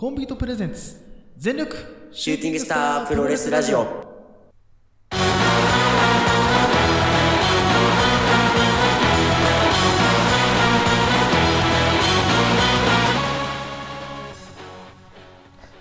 [0.00, 0.96] コンビートプレゼンツ
[1.36, 1.76] 全力
[2.10, 3.84] シューティングスタープロレスラジオ。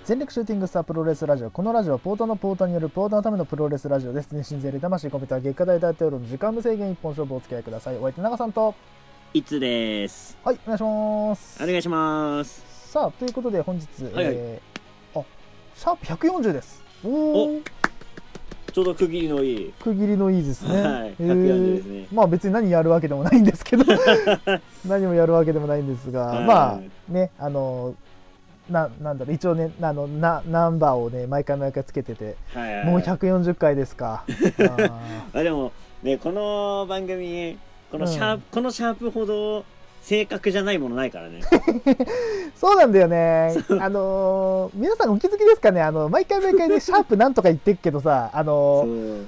[0.04, 1.50] 全力シューティングスタープロレスラジオ。
[1.50, 4.28] このラジオはポーターのポーターによるポーターのためのプロレスラジオです。
[4.32, 7.96] 全身全霊魂コンピューター月下大大統領の時間無制限一本勝負をお付き合いください。
[7.96, 8.76] お相手長さんと
[9.34, 10.38] いつです。
[10.44, 11.64] はいお願いします。
[11.64, 14.34] お願いしますさあということで本日、はいはい。
[14.36, 15.24] えーあ
[15.76, 16.84] シャープ140です。
[17.04, 17.62] おお
[18.74, 19.74] ちょうど区切りのいい。
[19.80, 21.16] 区切りのいいですね、はい。
[21.20, 22.08] え140ですね。
[22.12, 23.84] まあ別に何やるわけでもないんですけど。
[24.88, 26.46] 何もやるわけでもないんですが、はい。
[26.48, 27.94] まあねあの
[28.72, 34.24] ななんだろう一応ねあのなナンバーをね毎回毎回つけててはいはいもう140回ですか。
[35.32, 37.56] あでもねこの番組
[37.92, 39.64] このシャープ、このシャープほど
[40.10, 41.42] 正確じゃないものないからね。
[42.58, 43.56] そうなんだよね。
[43.80, 45.82] あのー皆さんお気づきですかね？
[45.84, 49.28] あの毎回毎回ね シャープなんとか言ってるけどさあのそーう。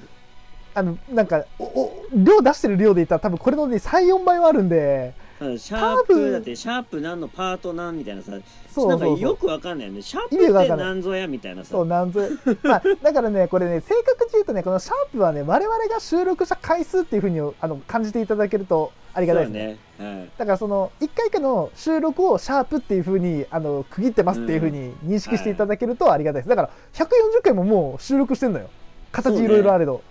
[0.74, 5.14] あのなんかおお量出してる量で言ったら多分これのね34倍はあるんで
[5.58, 8.34] シャープだってシャープ何のパート何みたいなさ
[8.70, 10.02] そうなんかよくわかんないよね。
[10.02, 11.72] シャープって何ぞやみたいなさ。
[11.72, 12.22] そうなんぞ
[12.64, 19.78] まあだからねこれね正確に言うとねこのシャープはね我々が収録した回数っていうふうにあの感じていただけるとありがたいですね。
[20.00, 26.50] ね、はい、だからその1回一回の収録をシャープっていうふうにあの区切ってますっていうふうに認識していただけるとありがたいです。
[26.50, 28.69] だから140回ももう収録してんのよ。
[29.12, 30.02] 形いろいろあれど、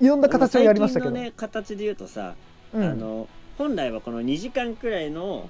[0.00, 2.34] いろんな形をやりましたけど、最近のね形で言うとさ、
[2.74, 2.84] うん。
[2.84, 3.26] あの
[3.58, 5.48] 本来はこの2時間くらいの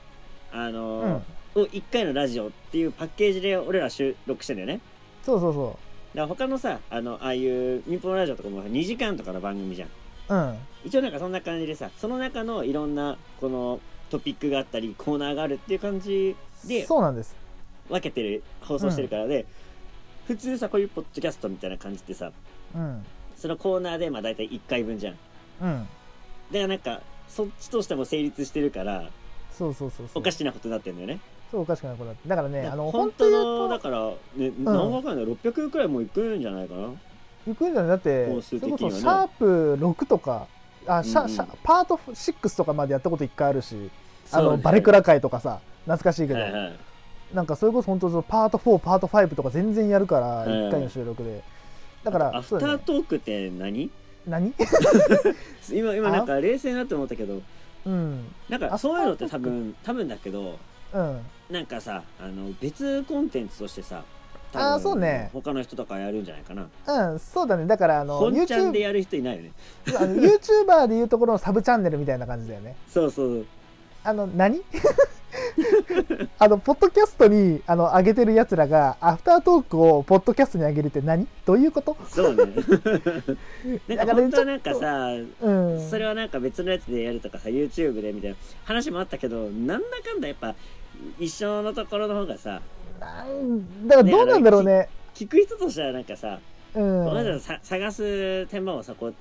[0.52, 1.22] あの、
[1.54, 4.80] を1回のラジオっていうパッケージで俺ら収録してんだよね。
[5.24, 5.78] そうそうそ
[6.14, 9.88] だから他のさあのああいう民放のラジオとかも2時間とかの番組じゃん。
[9.88, 10.58] ううん。
[10.84, 17.34] 一応なんかそんな感じでさその中のいろんなこのトピックがあったりコーナーがあるっていう感じでそうなんです。
[17.88, 19.44] 分けてる放送してるからで、
[20.26, 22.32] 普通さこういうポッドキャストみたいな感じってさ
[22.74, 23.04] うん。
[23.36, 25.14] そのコーナーでまあ大体1回分じゃん。
[25.62, 25.78] うん。
[25.78, 25.88] だか
[26.52, 27.00] らなんか
[27.34, 29.10] そっちとしても成立してるから
[29.52, 31.18] そうそうそうおかしなことになってんだよね。
[31.50, 36.88] そうおかしくないことだってだからねあの本当のだからね、何わかんない600くらいもういくんじゃないかな。
[37.46, 37.88] 行くんじゃない？
[37.88, 40.46] だって本それこそシャープ6とか
[40.86, 41.26] あシャ、うん。
[41.26, 43.90] うんシャパート6とかまでやったこと1回あるし
[44.32, 46.76] あの、バレクラ会とかさ懐かしいけど、はいはい。
[47.32, 51.42] なんかそれこそ本当そのパート4パート5とか全然やるからい1回の収録で。
[52.02, 53.90] だからアフタートークって何？
[54.26, 54.54] 何？
[55.72, 57.40] 今今なんか冷静になって思ったけど
[57.86, 58.32] うん。
[58.48, 60.58] なんかそういうのって多分多分だけど
[60.92, 61.20] うん。
[61.50, 64.02] なんかさあの別コンテンツとしてさ
[64.54, 65.30] あーそうね。
[65.32, 66.68] 他の人とかやるんじゃないかな。
[67.12, 67.66] うんそうだね。
[67.66, 69.52] だからあの本ちゃんでやる人いないよね。
[69.98, 72.76] あの YouTuber でいうところのサブチャンネルみたいな感じだよね。
[72.88, 73.46] そうそう。
[74.04, 74.62] あの何？
[76.38, 81.26] あのポッドキャストにあの上げてるやつらがアフタートークをポッドキャストに上げるって何？
[81.44, 81.96] どういうこと？
[82.08, 82.44] そうね。
[83.88, 85.08] なんか本当はなんかさ
[85.40, 85.88] うん。
[85.90, 90.54] それはなんか別のやつでやるとかさ YouTube でみたいな話もあったけどなんだかんだやっぱ
[91.18, 92.60] 一緒のところの方がさ
[93.00, 93.06] だ
[93.96, 94.88] からどうなんだろうね。
[95.14, 96.38] 聞く人としてはなんかさ、
[96.74, 97.04] うん。
[97.06, 99.14] わざわざさ探す手間をさこう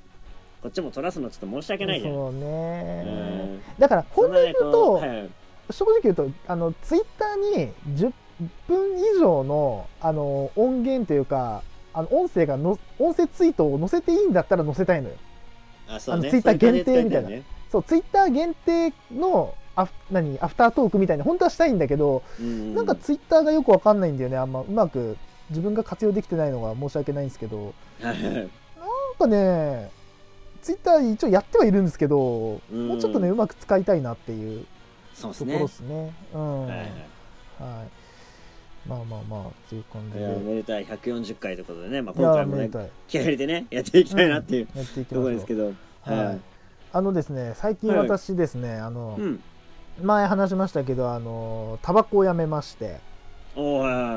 [0.61, 2.13] こっちも取らすのちょっと申し訳ないじゃん。
[2.13, 3.61] そううねん。
[3.77, 5.29] だから本音で言うと、はい
[5.73, 8.13] 正直言うとあのツイッターに10
[8.67, 11.63] 分以上のあの音源というか
[11.93, 15.15] あの音声がの音声ツイートを載せていいんだったら載せたいのよ。
[15.87, 16.29] あそうね。
[16.29, 17.27] あのいう感じで限定みたいな。
[17.27, 17.43] 使えね。
[17.71, 20.39] そうツイッター限定のアフ何？
[20.39, 24.61] アフタートークみたいに本当はしたいんだけど、うんなんかツイッターがよくわかんないんだよねあんま。
[24.61, 25.17] うまく
[25.49, 27.73] 自分が活用できてないのが申し訳ないんですけど。
[28.01, 28.15] なん
[29.19, 29.91] かね
[30.61, 32.87] ツイッター一応やってはいるんですけど、うん。
[32.87, 34.65] もうちょっとねうまく使いたいなっていう
[35.13, 35.53] そうですね。
[35.53, 36.13] ところですね。
[36.33, 36.67] うん。
[36.67, 36.79] はいい。
[36.79, 36.85] は
[37.77, 37.87] はい。
[38.87, 40.27] まあまあまあ、という感じで。
[40.27, 40.85] めでたい。
[40.85, 42.69] 140回ということでね、まあ、今回もね
[43.07, 45.29] 気合い入れてね やっていきたいなっていうやっていきとこましょう。
[45.29, 45.73] ろですけど。
[46.01, 46.39] はい。
[46.91, 48.07] あのですね、最近はい。
[48.07, 49.41] 私ですね、あの、うん。
[50.01, 52.99] 前話しましたけど、あの、タバコをやめまして、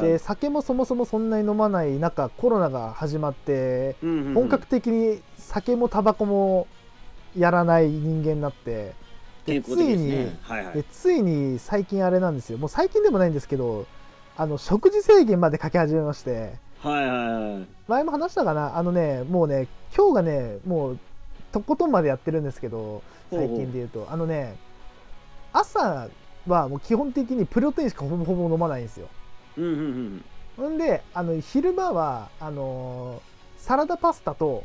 [0.01, 4.35] で、酒もそもそもそんなに飲まない中、コロナが始まって、うんうんうん。
[4.35, 6.67] 本格的に酒もタバコも
[7.37, 8.95] やらない人間になって、
[9.47, 10.75] でついにねはいはい。
[10.75, 12.59] でついに最近あれなんですよ。
[12.59, 13.87] もう最近でもないんですけど
[14.37, 16.55] あの食事制限までかけ始めまして。
[16.81, 17.67] はいはいはい。
[17.89, 18.77] 前も話したかな？
[18.77, 20.99] あのねもうね今日がねもう
[21.53, 24.07] とことんまでやってるんですけど最近で言うと。
[24.11, 24.57] あのね
[25.53, 26.09] 朝
[26.47, 29.09] はもう基本的にプロテインしかほぼほぼ飲まないんですよ。
[29.57, 30.25] うんうんうん
[30.57, 34.65] ほんであの昼間はあのーサラダパスタと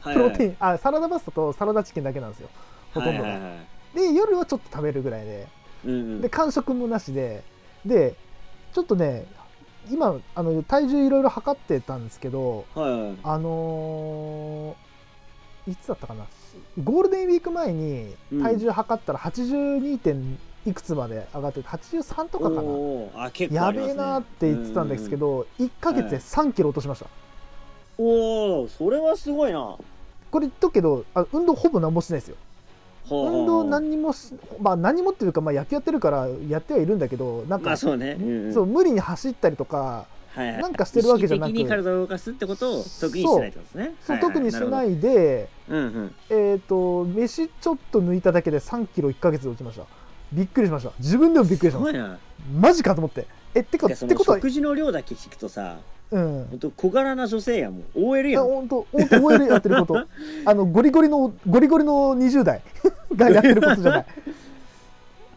[0.00, 2.48] はいプロテイン、あサラダパスタとサラダチキンだけなんですよ。
[2.92, 3.58] ほとんどが、はいはいはい
[3.94, 5.46] で夜はちょっと食べるぐらいで。
[5.84, 6.20] うんうん。
[6.20, 7.42] で間食もなしで。
[7.84, 8.14] で
[8.72, 9.26] ちょっとね
[9.90, 13.16] 今あの体重いろいろ測ってたんですけどはいはい。
[13.22, 16.26] あのーいつだったかな？
[16.82, 23.30] ゴールデンウィーク前に体重測ったら82点いくつまで上がってて83とかかな。
[23.30, 23.60] 結構ね。
[23.60, 27.06] やべえなって言ってたんですけど1ヶ月で3キロ落としました。
[27.98, 29.60] うんおおそれはすごいな。
[29.60, 29.84] ほ
[30.32, 32.36] これ言っとくけどあ運動ほぼ何もしてないですよ
[33.10, 40.06] 運動何にもしまあ何もっていうかまあ野球やってるからやってはいるんだけどなんか、まあそう無理に走ったりとか
[40.36, 43.94] なんかしてるわけじゃなく意識的に体を動かすってことを特にしてないってことですね。
[44.02, 44.18] そう。
[44.18, 45.48] 特にしなるいで
[46.30, 49.84] えっ、と飯ちょっと抜いただけで3キロ1ヶ月で落ちました。
[50.32, 50.92] びっくりしました。
[50.98, 52.18] 自分でもびっくりしました。
[52.52, 53.26] マジかと思って。
[53.54, 55.78] えってかってことは食事の量だけ聞くとさ
[56.10, 56.46] うん。
[56.50, 57.84] 本当小柄な女性やもん。
[57.94, 58.44] OL やん。
[58.44, 59.98] 本当本当 OL やってること。
[60.46, 62.62] あのゴリゴリのゴリゴリの20代
[63.16, 64.06] がやってることじゃない。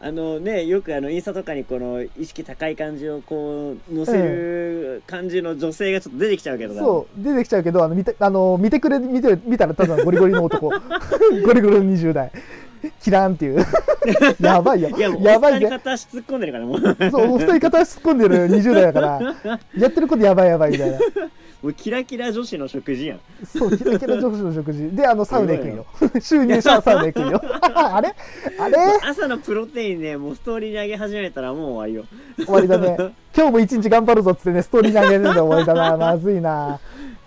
[0.00, 10.70] あのねよくあのインスタとかにこの意識高い感じをこう載せる感じの女性がちょっと出てきちゃうけどさそう出てきちゃうけどあの見てあの見てくれ見て見たらただのゴリゴリの男。
[10.70, 12.30] ゴリゴリの20代。
[13.02, 13.66] キラーンっていう。
[14.40, 14.90] やばいよ。
[14.90, 17.10] いやばいぜお二人片足突っ込んでるからもう。
[17.10, 19.58] そうお二人片足突っ込んでる20代だから。
[19.76, 20.98] やってることやばいやばいみたいな
[21.60, 23.20] もうキラキラ女子の食事やん。
[23.44, 24.90] そうキラキラ女子の食事。
[24.92, 25.86] であのサウナ行くんよ。
[26.20, 27.40] 収入者はサウナ行くんよ。
[27.74, 28.14] あれ？
[28.60, 28.76] あれ？
[29.02, 32.04] 朝のプロテインねもうストーリーに上げ始めたらもう終わりよ。
[32.46, 32.96] 終わりだね。
[33.36, 35.96] 今日も一日頑張るぞっつってねストーリーに上げるので終わりだな。
[35.98, 36.78] まずいな。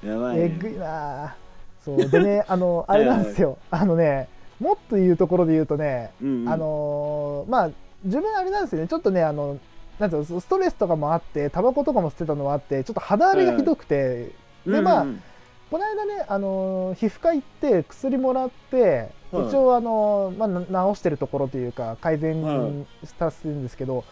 [0.06, 1.36] やばい、ね、えぐいな。
[1.84, 2.10] そう。
[2.10, 3.58] でねあのあれなんですよ。
[3.70, 4.30] あのね
[4.62, 6.50] もっと言うところで言うとね、うんうん。
[6.50, 7.70] あのーまあ
[8.06, 8.88] 自分あれなんですよね。
[8.88, 9.58] ちょっとねあの
[10.02, 14.32] なんていうのストレスとかもあってタバコとかも捨てたのもあってちょっと肌荒れがひどくて、
[14.66, 14.74] うん。
[14.74, 15.22] でまあうん
[15.70, 24.04] この間ね、あのー皮膚科行って薬もらって、はい一応、あのーまあ、な治してるところというか改善はいしたんですけど、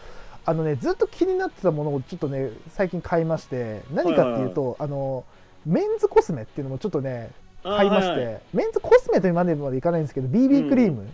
[0.46, 5.24] あのねずっと気になってたものをちょっとね最近買いまして何かっていうと、あの
[5.66, 7.30] メンズコスメっていうのもちょっとね
[7.62, 8.40] 買いまして、はいはい。
[8.54, 11.08] メンズコスメというまでまでいかないんですけど BB クリーム、はい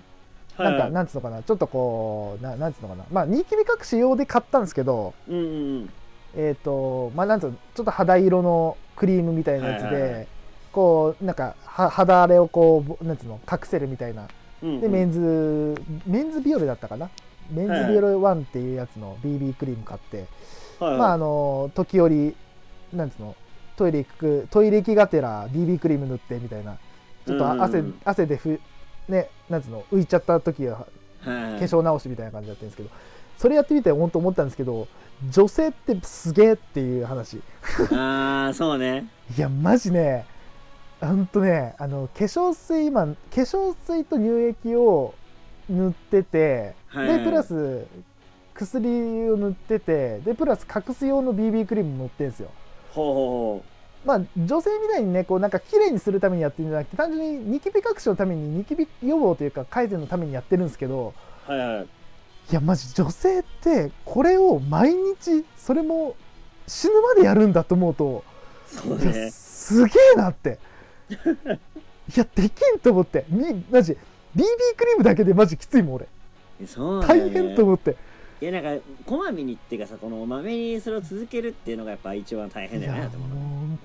[0.58, 1.42] なんかなんつうのかな？
[1.42, 3.04] ちょっとこうななんつうのかな？
[3.10, 5.48] まあニキビ隠し用で買ったんですけどうんうんう
[5.80, 5.90] ん。
[6.36, 7.56] えっ、とまあなんつうの？
[7.74, 10.26] ちょっと肌色のクリームみたいなやつで、はいはいはい。
[10.72, 13.40] こうなんかは肌荒れをこうぼなんつうの？
[13.50, 14.28] 隠せるみたいな。
[14.62, 14.80] うんうん。
[14.80, 15.74] でメンズ
[16.06, 17.10] メンズビオレだったかな？
[17.50, 20.26] メンズビオレ1っていうやつの BB クリーム買って、
[20.78, 20.98] はいはい。
[20.98, 22.34] まああの時折
[22.92, 23.36] なんつうの？
[23.76, 26.78] トイレ行くトイレ行きがてら BB クリーム塗ってみたいな。
[27.26, 28.00] ちょっと汗,、うんうんうん。
[28.04, 28.60] 汗でふ
[29.08, 30.86] ねなんつうの浮いちゃった時は
[31.24, 32.90] 化粧直しみたいな感じだったんですけど
[33.36, 34.88] それやってみて本当思ったんですけど
[35.30, 37.40] 女性ってすげえっていう話。
[37.92, 39.06] ああそうね。
[39.36, 40.26] いやマジね
[41.00, 45.14] ほんとねあの化粧水今化粧水と乳液を
[45.68, 47.08] 塗ってて、はい。
[47.08, 47.86] はいでプラス
[48.54, 52.50] 薬を塗っててでプラス隠す用の BB クリームも塗ってるんですよ。
[52.92, 53.64] ほうほ
[54.06, 61.12] まあ女性みたいにねこうなんか綺麗にするためにやってるんじゃなくて単純にニキビ隠しのためにニキビ予防というか改善のためにやってるんですけど
[61.46, 61.86] はいはい
[62.50, 66.14] いやマジ女性ってこれを毎日それも
[66.68, 68.24] 死ぬまでやるんだと思うと
[68.66, 69.30] そうね。
[69.30, 70.58] すげえなって。
[71.10, 73.24] いやできんと思って。
[73.28, 73.96] みマジ BB
[74.76, 76.06] クリームだけでマジきついもん俺。
[76.66, 77.96] そうなんだよ大ね変と思って。
[78.40, 83.28] いやなんかこまめにっていうかさこのまめにそれを続けるっていうのがやっぱ一番大変だよねと思う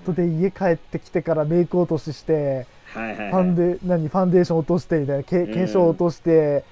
[0.04, 6.64] 本当で家帰ってきてからメイク落とししてはいはいファンはいデ何ファンデーション落としてみたいな化粧落として、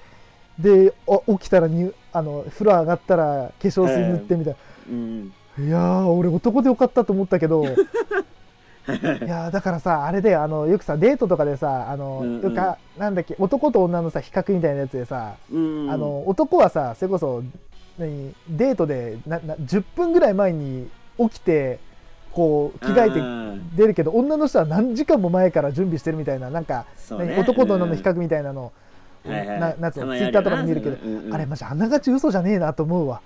[0.59, 3.23] でお起きたらにあの風呂上がったら
[3.59, 4.55] 化粧水塗ってみたい
[4.89, 5.33] うん。
[5.57, 12.53] な、いやー俺男でよかったと思ったけど いやーだからさあれであのよくさデートとかでさあの、うんうん。
[12.53, 17.43] よなんだっけ男と女のさ比較みたいなやつでさ、うんあの男はさそれこそ
[17.97, 21.79] 何デートでなな10分ぐらい前に起きて
[22.33, 23.21] こう着替えてて
[23.75, 27.17] 出るけど女の人は何時間も前から準備してるみたいななんか、ね。
[27.17, 28.71] 何男と女の比較みたいなの、
[29.25, 29.47] うんはい。
[29.47, 33.21] はいななんつうのツイッターとかで見るけど、うんうんあれマジあながち嘘じゃねえなと思うわ、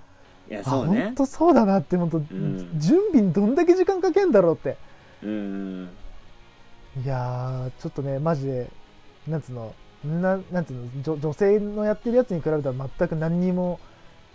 [0.50, 1.14] いやそうね。
[1.16, 2.70] 当そうだなって本当、ん。
[2.80, 4.78] 準備にどんだけ時間かけんだろうって。
[5.24, 7.04] うんうん。
[7.04, 8.70] いやーちょっとねマジで
[9.28, 9.74] なんつうの
[10.06, 13.80] ななんつうの女女性のやってるやつに比べたら全く何にも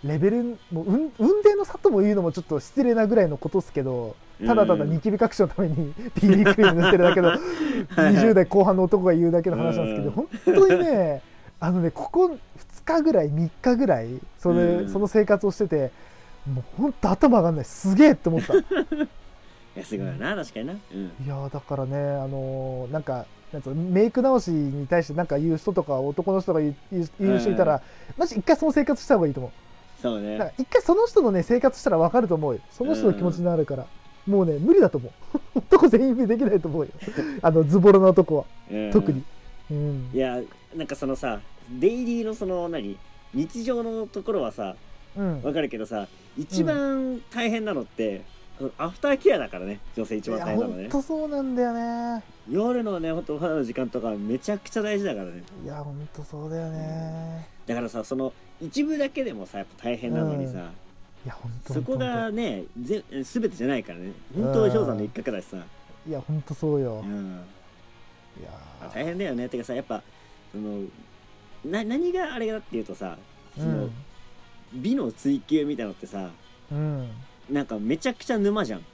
[0.03, 4.15] レベルもう運運転の差とも言うのもちょっと失礼なぐらいのことですけど
[4.45, 7.39] ただただニキビ隠しのために BB クリーム塗ってるだけの はい
[8.15, 10.59] 20代後半の男が言うだけの話なんですけどうん。
[10.59, 11.21] 本当にね
[11.59, 12.37] あのねここ2
[12.83, 14.89] 日ぐらい3日ぐらいそれ、うん。
[14.89, 15.91] その生活をしてて
[16.51, 17.65] もう本当頭上がんない。
[17.65, 18.55] すげえって思った。
[18.55, 18.57] い
[19.75, 20.73] いやすごいよな確かにな。
[20.73, 21.11] うん。
[21.27, 26.75] やーだからねあのーなんかなんメイク直しに対してなんか言う人とか男の人が言う
[27.19, 27.81] 言う人いたら、
[28.17, 29.51] マジ一回その生活した方がいいと思う
[30.01, 30.53] そうね。
[30.57, 32.61] 一回その人のね生活したら分かると思うよ。
[32.71, 33.85] その人の気持ちになるから、
[34.25, 35.11] もうね無理だと思う。
[35.59, 36.91] 男全員できないと思うよ。
[37.41, 38.45] あのズボラな男は。
[38.71, 38.91] うん。
[38.91, 39.23] 特に、
[39.69, 40.09] うん。
[40.13, 40.41] いや
[40.75, 41.39] なんかそのさ
[41.69, 42.97] デイリーのその何？
[43.33, 44.75] 日常のところはさ
[45.15, 45.41] うん。
[45.43, 48.21] わかるけどさ一番大変なのって、
[48.59, 50.83] あのアフターケアだからね女性一番大変なのね。
[50.83, 55.43] ほんとそうなんだよね夜のねほんとお肌の時間とかめちゃくちゃ大事だからね。
[55.63, 57.47] いやほんとそうだよね。
[57.67, 60.71] だからさその一部だけでもさやっぱ大変なのにさ、
[61.23, 64.11] いやほんとそこがねぜ全てじゃないからね。
[64.35, 65.57] 本当は氷山の一角だしさ、
[66.07, 67.35] いやほんとそうよ、いうん、
[68.43, 68.49] や
[68.81, 69.47] あ大変だよね。
[69.49, 70.01] てかさやっぱ
[70.51, 70.83] その
[71.65, 73.17] な何があれだっていうとさ
[73.55, 73.89] その、
[74.73, 76.31] 美の追求みたいなのってさ
[76.71, 77.09] うん。
[77.49, 78.85] なんかめちゃくちゃ沼じゃん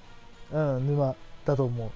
[0.51, 1.91] うん、うん、沼だと思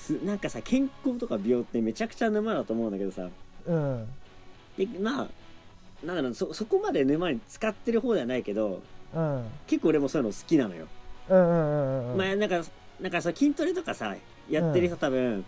[0.00, 3.28] すなんかさ健康とか美容ってめちゃくちゃ沼だと思うんだけどさ。
[3.66, 4.08] ううん。
[4.76, 8.82] でまあなんだろうそそこまで沼に使ってる方ではないけど
[9.14, 9.44] うん。
[9.66, 10.86] 結構俺もそういうの好きなのよ、
[11.28, 12.62] うんうんうんうんまあなんか
[13.00, 14.16] なんかさ筋トレとかさ
[14.48, 15.44] やってる人多分、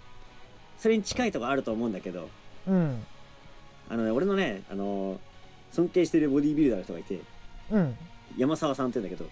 [0.79, 2.29] それに近いとこあると思うんだけど
[2.69, 3.03] うん。
[3.89, 5.19] あのね俺のねあの
[5.73, 7.21] 尊敬してるボディービルダーの人がいて
[7.71, 7.97] うん。
[8.37, 9.31] 山沢さんって言うんだけど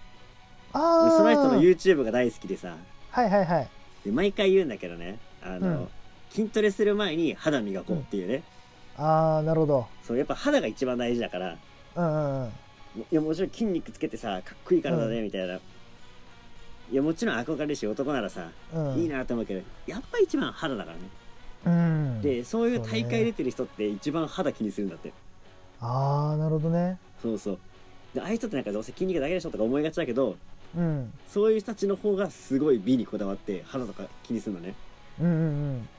[0.73, 2.75] ああその人の YouTube が大好きでさ。
[3.11, 3.69] はいはいはい
[4.05, 5.87] で毎回言うんだけどねあの、うん。
[6.29, 8.43] 筋トレする前に肌磨こうっていうね、
[8.97, 9.87] ああなるほど。
[10.03, 11.57] そうやっぱ肌が一番大事だから。
[11.95, 12.49] うんうんうん。
[12.95, 15.59] もいやもちろん筋肉つけてさかっこいい体でみたいな、い
[16.91, 18.97] やもちろん憧れるし男ならさ、うん。
[18.97, 21.03] いいなと思うけどやっぱ一番肌だからね、
[21.65, 21.69] う
[22.19, 22.21] ん。
[22.21, 25.11] でそういう大会出てる人って一番肌気にするんだって。
[25.81, 26.97] ああなるほどね。
[27.21, 27.59] そうそう。
[28.13, 30.35] でああいう人ってなんかどうせ筋肉だけでしょとか思いがちだけど
[30.75, 31.13] うん。
[31.27, 34.73] そういう人たちの方がすごい美にこだわって肌とか気にするのね。
[35.19, 35.89] うんうん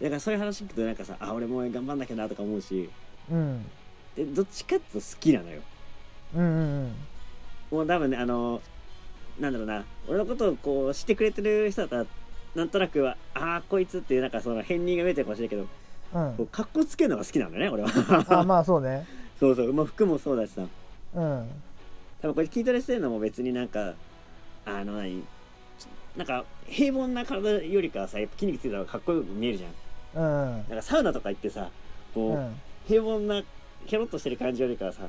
[0.00, 2.88] だからそういう話聞くとなんかさあ俺も頑張んなきゃなとか思うし。
[3.30, 3.36] うん。
[3.36, 3.64] うん
[4.16, 5.62] でどっちかっていうと好きなのよ。
[6.34, 6.92] うんうん
[7.70, 8.60] もう多分ねあの
[9.40, 9.84] なんだろうな。
[10.08, 12.06] 俺のことをこう知ってくれてる人だったら
[12.54, 15.62] なんとなくはああこいつっていうなんかその片鱗が見えてるかもしれないけど
[16.14, 16.34] うん。
[16.36, 17.86] こうかっこつけるのが好きなんだよね俺あ
[18.36, 19.06] はまあそうね。
[19.40, 20.62] そうそう、まあ、服もそうだしさ。
[21.14, 21.48] うん。
[22.20, 23.94] 多分これ筋トレしてるのも別になんか
[24.64, 25.22] あの何？
[25.78, 30.22] ちなんか平凡な体よりかはさやっぱ筋肉ついたらかっこよく見えるじゃん。
[30.22, 30.26] う
[30.56, 30.64] ん。
[30.68, 31.70] なんかサウナとか行ってさ
[32.14, 32.54] こう、うん。
[32.86, 33.42] 平凡な
[33.86, 35.02] ケロッとしてる感じよりかはさ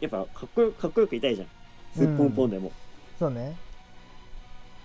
[0.00, 1.48] やっぱかっこよかっこよくいたいじゃん。
[1.96, 2.72] すっぽんぽんでも、
[3.18, 3.56] そうね。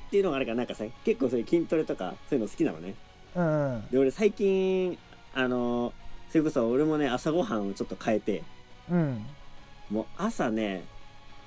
[0.07, 2.95] っていうのがあるからなんかさ結構そういう筋トレとかそういうの好きなのね。
[3.35, 3.87] うんうん。
[3.91, 4.97] で俺最近
[5.33, 5.93] あの
[6.29, 8.43] それこそ俺もね朝ごはんをちょっと変えて。
[8.89, 9.25] うん。
[9.89, 10.83] もう朝ね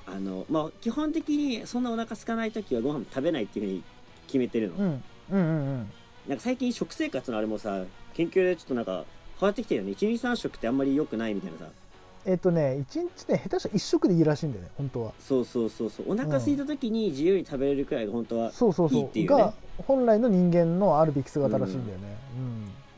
[0.06, 3.82] あのまあ基本的にそんなお腹空かない時はご飯食べないっていうふうに
[4.26, 5.02] 決めてるの、うん。
[5.30, 5.92] うんうん
[6.28, 7.82] なんか最近食生活のあれもさ
[8.14, 9.04] 研究でちょっとなんか
[9.40, 9.94] 変わってきてるよね。
[9.98, 11.64] 123食ってあんまり良くないみたいなさ。
[12.24, 15.12] えっとね一日ね下手したら一食でいいらしいんだよね本当は。
[15.18, 16.12] そうそうそうそう。
[16.12, 19.30] お腹空いた時に自由に食べれるくらいが本当は、そうそうそういいっていう。
[19.30, 22.16] ねが本来の人間のあるべき姿らしいんだよね。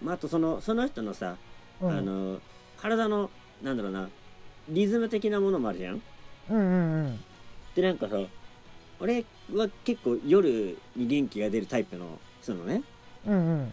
[0.03, 1.37] まあ、あとそのその人のさ、
[1.81, 1.97] うんうん。
[1.97, 2.41] あの
[2.77, 3.31] 体の
[3.63, 4.11] なんだろうな
[4.69, 6.03] リズム的なものもあるじゃん
[6.51, 7.25] うんうんうん。
[7.75, 8.17] でなんかさ
[9.01, 12.83] 俺は結構夜に元気が出るタイプの人なのね。
[13.27, 13.73] うんうん。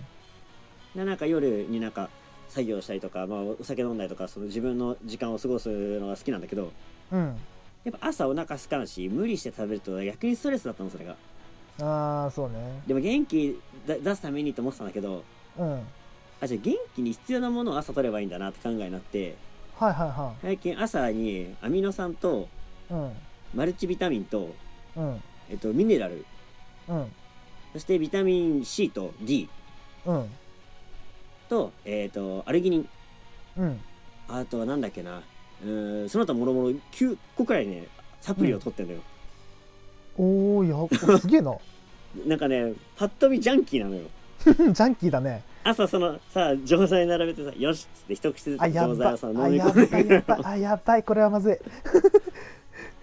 [0.95, 2.09] でなんか夜になんか
[2.49, 6.71] 作業したりとか、まあ、お酒飲んだりとかその自分の時間を過ごすのが好きなんだけど
[7.11, 7.37] うん。
[7.83, 11.15] やっぱ朝お腹空かんし無理して食べると逆にストレスだったのそれが。
[11.79, 12.81] ああそうね。
[12.85, 15.23] でも元気だ出すためにと思ってたんだけど
[15.57, 15.81] うん。
[16.41, 19.35] あじゃあ元気に必要なものを朝取ればいいんだなって考えになって
[19.77, 22.49] はいはいは最近朝にアミノ酸と
[23.53, 24.53] マルチビタミンと、
[24.95, 25.21] うん。
[25.49, 26.25] えっと、ミネラル。
[26.87, 27.11] うん。
[27.73, 29.49] そしてビタミン C と D
[30.05, 30.29] うん。
[31.49, 32.89] と,、えっとアルギニン。
[33.57, 33.81] うん。
[34.27, 35.21] あとはなんだっけな。
[35.63, 37.87] うーんその他もろもろ9個くらいね
[38.19, 38.99] サプリを取ってんのよ、
[40.17, 41.55] おおやっすげえな。
[42.25, 44.03] なんかねパッと見ジャンキーなのよ。
[44.43, 45.43] ジャンキーだね。
[45.63, 51.03] 朝そのさ錠剤並べてさよしっつって一口ずつ錠剤をさ飲み込ばいやばいあやばい。
[51.03, 51.57] これはまずい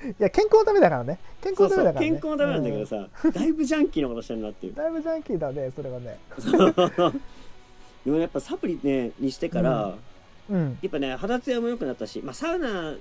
[0.05, 1.19] いや健康のためだからね。
[1.43, 4.73] 健康のためだから、ね、健康のためなんだけどさ、だいぶジャンキーなことしてるなっていう。
[4.73, 6.19] うんだいぶジャンキーだねそれはね。
[8.05, 9.95] でもやっぱサプリねにしてから、
[10.49, 10.79] うん。
[10.81, 12.95] やっぱね肌ツヤも良くなったし、まあ、サウナっ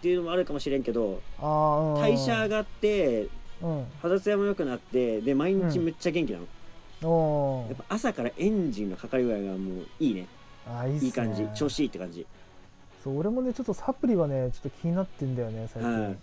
[0.00, 3.28] ていうのもあるかもしれんけど代謝上がって
[3.62, 3.84] うん。
[4.00, 6.38] 肌ツヤも良くなってで毎日めっちゃ元気な
[7.02, 10.26] の、やっぱ朝からエンジンのかかり具合がもういいね。
[10.66, 11.06] あーいいね。
[11.06, 11.46] いい感じ。
[11.54, 12.26] 調子いいって感じ
[13.06, 16.16] そう俺もねちょっとサプリはねちょっと気になってんだよね最近、はい。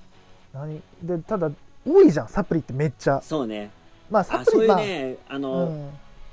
[0.54, 0.82] 何？
[1.02, 1.50] でただ
[1.88, 3.22] 多いじゃんサプリってめっちゃ。
[3.22, 3.72] そうね。
[4.12, 5.90] まあサあそういうプリまあねあの、うん、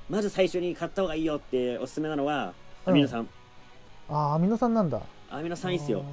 [0.09, 2.53] まず最初に買った方がいいよっておすすめなのは
[2.85, 3.29] アミノ酸、
[4.09, 5.01] あーアミノ酸なんだ。
[5.31, 6.05] アミノ酸いいっすよ。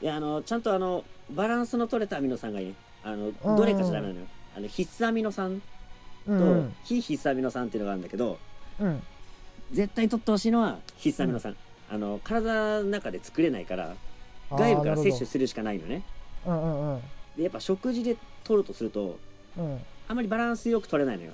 [0.00, 2.74] いやあのちゃんとあのバランスの取れたアミノ酸がいいね。
[3.04, 3.56] あのうん。
[3.56, 4.26] どれかじゃダメなのよ。
[4.56, 5.60] あの必須アミノ酸
[6.26, 6.74] とうん。
[6.84, 8.38] 非必須アミノ酸っていうのがあるんだけど
[8.80, 9.02] うん。
[9.72, 11.56] 絶対取ってほしいのは必須アミノ酸、
[11.90, 13.96] あの体の中で作れないから
[14.50, 16.02] 外部から摂取するしかないのね。
[16.46, 17.00] うんうんうん。
[17.36, 19.18] でやっぱ食事で取るとすると
[19.58, 19.80] うん。
[20.08, 21.32] あまりバランスよく取れないのよ。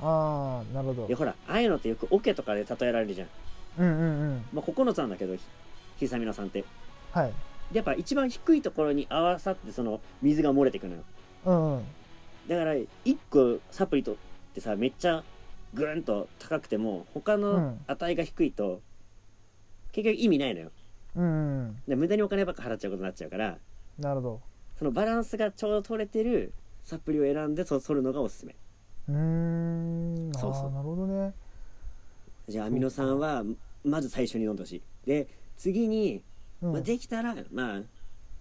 [0.00, 1.06] ああなるほど。
[1.06, 3.28] でほらああいうのってよくオケとかで例えられるじゃん、
[3.78, 4.04] うんうんう
[4.34, 4.44] ん。
[4.52, 5.42] まあ、9つなんだけどひ
[6.00, 6.64] 必須アミノ酸って。
[7.12, 7.32] はい。
[7.70, 11.02] でやっぱ一番低いところに合わさってその水が漏れてくのよ。
[11.46, 11.84] うんうん。
[12.48, 12.88] だから1
[13.30, 14.16] 個サプリとっ
[14.54, 15.22] てさめっちゃ
[15.74, 17.80] グーンと高くても他のうん。
[17.86, 18.80] 値が低いと
[19.92, 20.70] 結局意味ないのよ。
[21.16, 21.82] うんうん。
[21.86, 23.58] で無駄にお金ばっか払っちゃうことになっちゃうから
[23.98, 24.40] なるほど。
[24.78, 28.56] そのバランスがちょうど取れてるサプリを選んでそ取るのがおすすめ。
[29.08, 30.32] うーん。
[30.34, 30.66] あそうそう。
[30.68, 31.32] あなるほどね。
[32.48, 33.44] じゃあアミノ酸は
[33.84, 34.82] まず最初に飲んでほしい。
[35.06, 36.22] で次に、
[36.62, 36.72] うん。
[36.72, 37.80] まあ、できたらまあ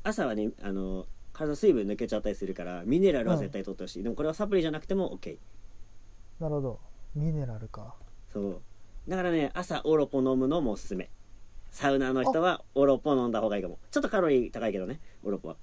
[0.04, 5.38] 朝はねあの体水分抜けちゃったりするからミネラルは絶対取ってほしい、でもこれはサプリじゃなくても OK
[6.40, 6.80] なるほど。
[7.16, 7.96] ミネラルか。
[8.32, 8.62] そう。
[9.08, 11.10] だからね朝オロポ飲むのもおすすめ
[11.72, 13.80] サウナーの人はオロポ飲んだ方がいいかも。
[13.90, 15.56] ちょっとカロリー高いけどねオロポは、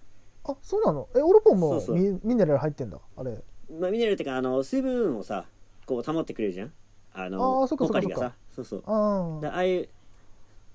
[0.44, 1.08] あそうなの？
[1.14, 1.96] えオロポンもそうそう。
[1.96, 3.38] ミミネラル入ってんだあれ。
[3.78, 5.44] まあ、ミネラルってかあの水分をさ
[5.86, 6.72] こう保ってくれるじゃん？
[7.12, 8.32] あのあーそっかポカリがさ。
[8.56, 8.82] そうそう。
[8.86, 9.88] あでああいう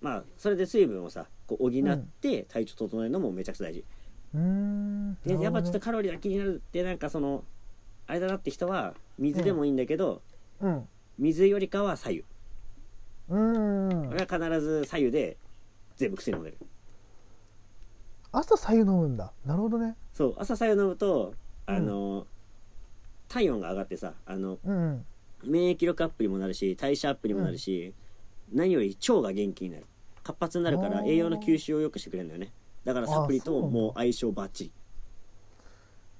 [0.01, 3.83] まあそれで水分をさこう補って体調整えるのもめちゃくちゃ大事、
[4.35, 5.17] うーん。
[5.25, 7.43] でやっぱちょっとカロリーが気になるってなんかその
[8.05, 10.21] あれだなって人は水でもいいんだけど、
[10.59, 10.85] ほどね
[11.17, 12.23] 水よりかは左右
[13.29, 13.89] うん。
[13.89, 14.09] うん。
[14.09, 15.37] 俺は必ず左右で
[15.95, 16.45] 全部薬飲ん。
[16.45, 16.57] でる
[18.31, 19.17] 朝左右飲むん。
[19.17, 21.33] だなるほどねそう朝左右飲むと
[21.65, 22.27] あの、
[23.29, 24.75] 体温が上がってさあのうん。
[24.75, 25.05] うん。
[25.45, 27.93] 免疫力アップにもなるし代謝アップにもなるし、
[28.53, 29.85] 何より腸が元気になる
[30.23, 32.27] 活発になるから栄養の吸収を良くしてくれるん。
[32.29, 32.51] だよね
[32.85, 33.73] だからサプリとあーそうなん。
[33.73, 34.71] だもう相性バッチリ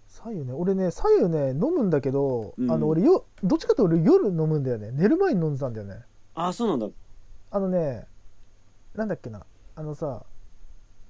[0.08, 1.90] 左右ね俺ね左右ね飲むん。
[1.90, 2.70] だけど、うん。
[2.72, 4.64] あの俺よどっちかというと俺夜飲むん。
[4.64, 5.54] だよね寝る前に飲ん。
[5.54, 5.74] でたん。
[5.74, 6.02] だよね
[6.36, 6.88] ああそうなんだ。
[7.52, 8.08] あのね
[8.96, 9.46] なんだっけな。
[9.76, 10.24] あのさ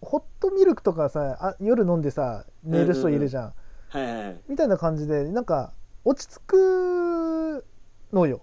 [0.01, 3.53] ホットミルクとかさあ夜飲んでさ寝る人いるじゃん,、
[3.89, 7.65] はいみたいな感じでなんか落ち着く
[8.11, 8.41] のよ、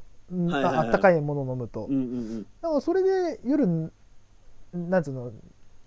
[0.50, 3.66] ああったかいもの飲むと、うんうんだからそれで夜
[4.72, 5.32] なんつうの、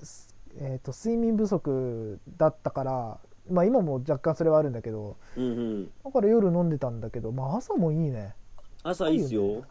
[0.01, 5.17] すえー、と睡眠不足だったからまあ今も若干それはあるんだけど。
[5.35, 5.57] うんうん。
[5.57, 8.35] うんだから夜飲んでたんだけどまあ朝もいいね。
[8.83, 9.63] 朝いいっすよ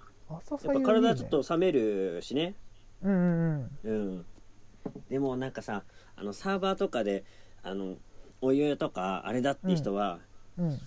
[0.46, 2.54] 朝やっぱ体ちょっと冷めるしね。
[3.02, 4.24] うんうんうん。
[5.10, 5.82] でもなんかさ
[6.16, 7.24] あのサーバーとかで
[7.62, 7.96] あの
[8.40, 10.18] お湯とかあれだって人は、
[10.58, 10.80] うん。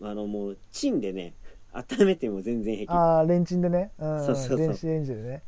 [0.00, 0.08] うん。
[0.08, 1.34] あのもうチンでね
[1.72, 2.90] 温めても全然平気。
[2.90, 4.58] ああレンチンでね、うん、そうそうそう。
[4.58, 5.42] 電子レンジでね。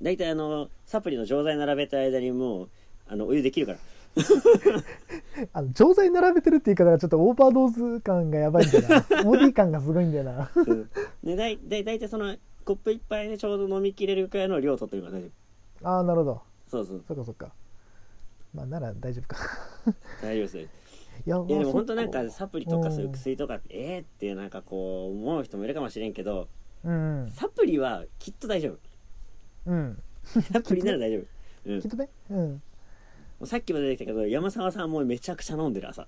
[0.00, 2.68] 大体あのサプリの錠剤並べた間にもう
[3.08, 3.78] あのお湯できるから
[5.52, 9.00] あの錠剤並べてるって言い方がちょっとオーバードーズ感がやばいんだよな。
[9.24, 10.50] ボディ感がすごいんだよな。
[10.54, 10.90] うん。
[11.22, 15.30] でだいだい大体そのコップ一杯でちょうど飲みきれるくらいの量取ってるから大丈
[15.82, 16.42] ああなるほど。
[16.66, 17.04] 夫そうそう。
[17.06, 17.52] そっかそっか。
[18.54, 19.36] まあなら大丈夫か。
[20.22, 20.62] 大丈夫ですよ。
[21.26, 26.48] いやいやでも本当なんかサプリとかそういう薬とかってええってなんかこう思う人もいるかもしれんけど
[26.84, 27.28] うん。
[27.30, 28.78] サプリはきっと大丈夫。
[29.66, 30.02] うん。
[30.24, 31.70] サプリなら大丈夫。
[31.72, 31.80] うん。
[31.82, 32.08] きっとね。
[32.30, 32.62] うん
[33.46, 36.02] さっきも出てきたけど山沢さんもうめちゃくちゃ飲んでる朝。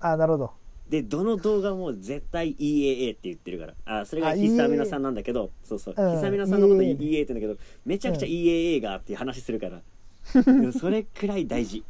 [0.00, 0.50] ああなるほど。
[0.88, 4.00] でどの動画も絶対 EAA って言ってるから。
[4.00, 5.50] あそれがあ必須アミノ酸なんだけど。
[5.64, 5.94] そうそう。
[5.96, 8.32] うん必須アミノ酸のこと EAA EAA って言うんだけどめちゃくちゃうん。
[8.32, 9.80] EAA がっていう話するから。
[10.44, 11.82] でもそれくらい大事。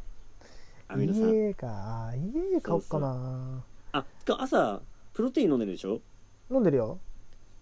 [0.87, 1.23] アミノ酸。
[1.29, 1.67] EA か。
[1.67, 3.63] あー EA 買おうかな。
[3.91, 4.81] あか朝
[5.13, 5.99] プロテイン飲んでるでしょ？
[6.49, 6.99] 飲んでるよ。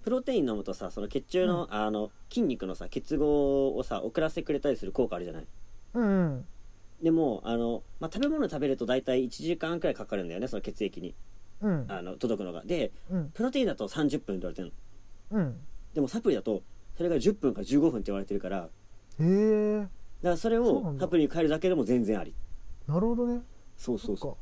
[0.04, 5.48] プロテイン飲むとさその血中の,、あの筋肉のさ結合をさ遅らせてくれたりする効果あるじゃない？
[5.96, 6.46] うんうん
[7.04, 11.14] でもあの、まあ、食べ物食べると大体1時間くらいかかるんだよねその血液に。
[11.62, 11.86] うん。
[11.90, 12.64] あの届くのが。
[12.66, 13.30] でうん。
[13.34, 14.72] プロテインだと30分って言われてる
[15.32, 15.40] の。
[15.40, 15.56] うん。
[15.94, 16.64] でもサプリだと
[16.96, 18.58] それが10分から15分って言われてるから。
[18.62, 18.70] だか
[19.20, 19.88] へえ
[20.22, 21.06] らそれそうなんだ。
[21.06, 22.34] をサプリに変えるだけでも全然あり。
[22.88, 23.42] なるほどね。
[23.78, 24.38] そうそうそ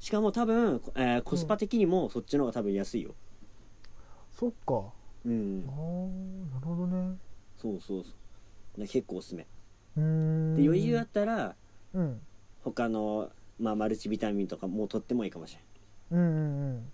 [0.00, 0.02] う。
[0.02, 3.14] しかも多分、えーコスパ的にもそっちの方が多分安いよ。
[4.32, 4.84] そっか。
[5.26, 5.64] うん。
[5.68, 7.16] あーなるほどね。
[7.56, 8.10] そうそうそ
[8.76, 8.80] う。
[8.80, 9.46] で結構おすすめ。
[9.96, 10.56] うーん。
[10.56, 11.56] で余裕あったら
[11.94, 12.20] うん。
[12.62, 15.60] 他の、まあ、マルチビタミンとかも取ってもいいかもしれ
[16.10, 16.92] うんうんうん。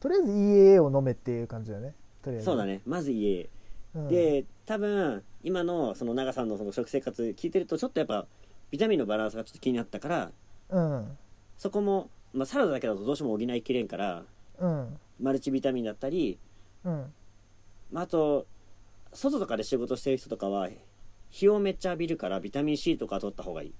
[0.00, 1.94] とりあえず EAA を飲めっていう感じだよね。
[2.22, 2.48] とりあえず。
[2.48, 2.80] ないそうだね。
[2.86, 3.48] まず家
[3.94, 4.08] うん。
[4.08, 8.26] で多分今のその長さんのその食生活聞いてるとちょっとやっぱ
[8.70, 10.32] ビタミンのバランスがちょっと気になったから
[10.70, 11.18] うん。
[11.58, 14.24] そこも、まあ、サラダだけだとどうしても補いきれんから
[14.58, 14.98] うん。
[15.20, 16.38] マルチビタミンだったり、
[16.84, 17.12] うん。
[17.92, 18.46] まあ、あと
[19.12, 20.68] 外とかで仕事してる人とかは
[21.30, 23.74] 日をめっちゃ浴びるからビタミン C とか取った方がいい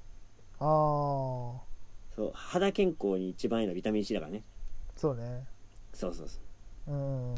[0.60, 1.64] ああ
[2.16, 4.42] そう肌健康に一番いいのはビタミン C だからね。
[4.96, 5.44] そうね。
[5.92, 6.38] そうそうそ
[6.88, 6.92] う。
[6.92, 7.34] うん。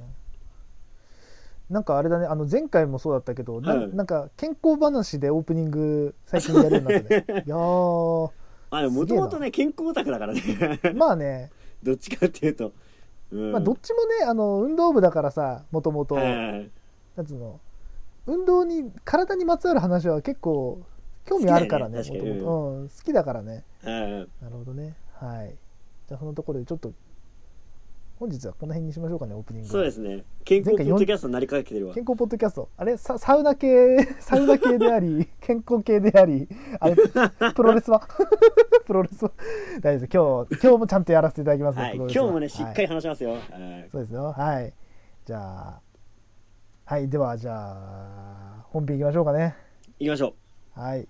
[1.71, 3.95] なんかあれだねあの前回もそうだったけど、なはい。
[3.95, 7.25] なんか健康話でオープニング最近やるようになってね。
[7.47, 8.31] いやー。
[8.71, 10.43] あでももともとね健康オタクだからね。
[10.95, 11.51] まあね、
[11.83, 12.73] どっちかっていうと、
[13.33, 13.53] うん。
[13.53, 16.71] まあ、どっちもねあの運動部だからさもともとはいはいはい。
[17.17, 17.61] なんつうの。
[18.27, 20.83] 運動に体にまつわる話は結構
[21.27, 22.89] 興味あるからねねもともとうん。
[22.89, 23.65] 好きだからね。
[23.83, 24.13] はいはい
[24.43, 24.95] なるほどね。
[25.15, 25.55] はい。
[26.09, 26.93] じゃあそのところでちょっと
[28.19, 29.73] 本日はこの辺にしましょうかねオープニングは。
[29.73, 30.25] そうですね。
[30.45, 31.95] 健康ポッドキャストになりかけてるわ。
[31.95, 32.97] 健康ポッドキャストあれ？
[32.97, 36.49] ササウナ系サウナ系であり 健康系であり
[36.81, 36.97] あれ？
[37.55, 38.01] プロレスは？
[38.87, 39.33] プロレスは？
[39.83, 40.57] 大丈夫です。
[40.59, 41.97] 今日今日もちゃんとやらせていただきます、はい。
[41.97, 43.89] 今日もねしっかりはい話しますよ、はい。
[43.93, 44.33] そうですよ。
[44.33, 44.73] はい。
[45.27, 45.81] じゃあ
[46.87, 47.09] はい。
[47.11, 49.55] ではじゃあ本編いきましょうかね。
[49.99, 50.35] 行きましょ
[50.77, 50.81] う。
[50.81, 51.07] はい